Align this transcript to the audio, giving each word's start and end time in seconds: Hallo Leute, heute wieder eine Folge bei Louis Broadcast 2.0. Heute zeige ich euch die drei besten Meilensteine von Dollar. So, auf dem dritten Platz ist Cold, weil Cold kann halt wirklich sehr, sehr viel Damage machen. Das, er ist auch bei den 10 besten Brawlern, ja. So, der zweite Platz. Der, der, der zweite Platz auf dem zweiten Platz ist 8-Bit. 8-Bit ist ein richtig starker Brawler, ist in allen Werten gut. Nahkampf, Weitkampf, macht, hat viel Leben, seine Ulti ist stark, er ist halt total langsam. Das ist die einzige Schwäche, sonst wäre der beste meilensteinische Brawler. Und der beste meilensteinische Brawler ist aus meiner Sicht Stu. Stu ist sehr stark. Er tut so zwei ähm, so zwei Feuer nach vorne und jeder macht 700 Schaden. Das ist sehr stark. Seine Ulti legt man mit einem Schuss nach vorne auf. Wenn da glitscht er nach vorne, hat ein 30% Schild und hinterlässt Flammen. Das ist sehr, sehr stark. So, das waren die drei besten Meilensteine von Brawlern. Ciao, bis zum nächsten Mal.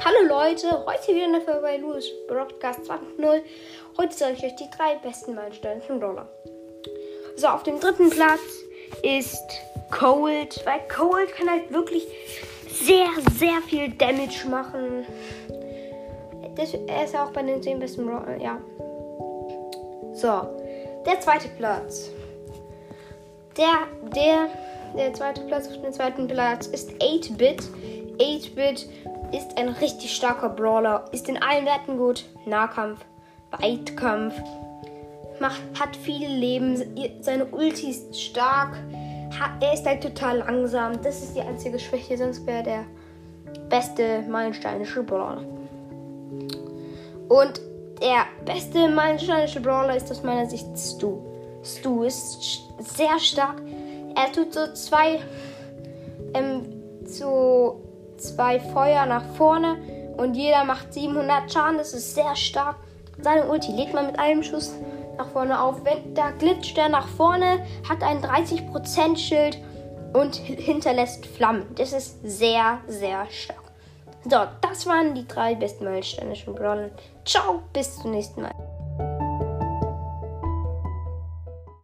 Hallo 0.00 0.26
Leute, 0.26 0.84
heute 0.86 1.14
wieder 1.14 1.26
eine 1.26 1.40
Folge 1.40 1.60
bei 1.60 1.76
Louis 1.76 2.10
Broadcast 2.26 2.80
2.0. 2.80 3.42
Heute 3.98 4.16
zeige 4.16 4.38
ich 4.38 4.44
euch 4.44 4.56
die 4.56 4.70
drei 4.76 4.96
besten 4.96 5.34
Meilensteine 5.34 5.80
von 5.82 6.00
Dollar. 6.00 6.28
So, 7.36 7.48
auf 7.48 7.62
dem 7.62 7.78
dritten 7.78 8.10
Platz 8.10 8.40
ist 9.02 9.44
Cold, 9.90 10.60
weil 10.64 10.80
Cold 10.88 11.32
kann 11.34 11.48
halt 11.48 11.72
wirklich 11.72 12.06
sehr, 12.68 13.08
sehr 13.38 13.60
viel 13.68 13.90
Damage 13.90 14.48
machen. 14.48 15.06
Das, 16.56 16.74
er 16.74 17.04
ist 17.04 17.14
auch 17.14 17.30
bei 17.30 17.42
den 17.42 17.62
10 17.62 17.78
besten 17.78 18.06
Brawlern, 18.06 18.40
ja. 18.40 18.58
So, 20.14 20.48
der 21.06 21.20
zweite 21.20 21.48
Platz. 21.56 22.10
Der, 23.56 23.86
der, 24.14 24.48
der 24.96 25.12
zweite 25.14 25.42
Platz 25.42 25.68
auf 25.68 25.80
dem 25.80 25.92
zweiten 25.92 26.26
Platz 26.26 26.66
ist 26.66 26.90
8-Bit. 26.92 27.62
8-Bit 28.18 28.88
ist 29.32 29.58
ein 29.58 29.68
richtig 29.68 30.14
starker 30.14 30.48
Brawler, 30.48 31.04
ist 31.12 31.28
in 31.28 31.42
allen 31.42 31.64
Werten 31.64 31.96
gut. 31.96 32.24
Nahkampf, 32.46 33.00
Weitkampf, 33.50 34.34
macht, 35.40 35.60
hat 35.78 35.96
viel 35.96 36.28
Leben, 36.28 36.82
seine 37.20 37.46
Ulti 37.46 37.90
ist 37.90 38.20
stark, 38.20 38.76
er 39.60 39.72
ist 39.72 39.86
halt 39.86 40.02
total 40.02 40.38
langsam. 40.38 41.00
Das 41.02 41.22
ist 41.22 41.34
die 41.34 41.40
einzige 41.40 41.78
Schwäche, 41.78 42.16
sonst 42.16 42.46
wäre 42.46 42.62
der 42.62 42.84
beste 43.68 44.22
meilensteinische 44.22 45.02
Brawler. 45.02 45.42
Und 47.28 47.60
der 48.00 48.26
beste 48.44 48.88
meilensteinische 48.88 49.60
Brawler 49.60 49.96
ist 49.96 50.10
aus 50.10 50.22
meiner 50.22 50.46
Sicht 50.48 50.66
Stu. 50.76 51.18
Stu 51.62 52.02
ist 52.02 52.62
sehr 52.78 53.18
stark. 53.18 53.62
Er 54.14 54.30
tut 54.32 54.52
so 54.52 54.72
zwei 54.74 55.20
ähm, 56.34 56.62
so 57.04 57.80
zwei 58.22 58.60
Feuer 58.60 59.06
nach 59.06 59.24
vorne 59.36 59.76
und 60.16 60.34
jeder 60.34 60.64
macht 60.64 60.92
700 60.92 61.52
Schaden. 61.52 61.78
Das 61.78 61.92
ist 61.92 62.14
sehr 62.14 62.34
stark. 62.36 62.76
Seine 63.20 63.46
Ulti 63.46 63.72
legt 63.72 63.94
man 63.94 64.06
mit 64.06 64.18
einem 64.18 64.42
Schuss 64.42 64.72
nach 65.18 65.28
vorne 65.28 65.60
auf. 65.60 65.84
Wenn 65.84 66.14
da 66.14 66.30
glitscht 66.30 66.78
er 66.78 66.88
nach 66.88 67.08
vorne, 67.08 67.64
hat 67.88 68.02
ein 68.02 68.22
30% 68.22 69.16
Schild 69.16 69.58
und 70.12 70.36
hinterlässt 70.36 71.26
Flammen. 71.26 71.66
Das 71.76 71.92
ist 71.92 72.18
sehr, 72.22 72.78
sehr 72.86 73.26
stark. 73.30 73.62
So, 74.24 74.36
das 74.60 74.86
waren 74.86 75.14
die 75.14 75.26
drei 75.26 75.54
besten 75.54 75.84
Meilensteine 75.84 76.36
von 76.36 76.54
Brawlern. 76.54 76.90
Ciao, 77.24 77.62
bis 77.72 77.96
zum 77.96 78.12
nächsten 78.12 78.42
Mal. 78.42 78.54